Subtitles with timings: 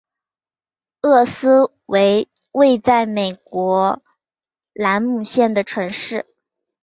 [1.03, 4.01] 厄斯为位在美国
[4.73, 6.25] 兰姆县的城市。